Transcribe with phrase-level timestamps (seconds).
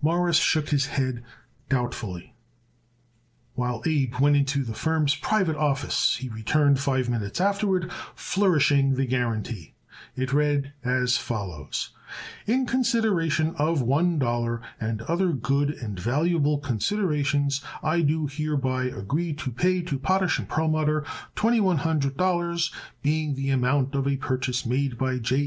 [0.00, 1.24] Morris shook his head
[1.68, 2.36] doubtfully,
[3.56, 6.18] while Abe went into the firm's private office.
[6.20, 9.74] He returned five minutes afterward flourishing the guarantee.
[10.14, 11.90] It read as follows:
[12.46, 19.32] In consideration of one dollar and other good and valuable considerations I do hereby agree
[19.32, 21.04] to pay to Potash & Perlmutter
[21.34, 22.70] Twenty one hundred dollars
[23.02, 25.40] ($2100) being the amount of a purchase made by J.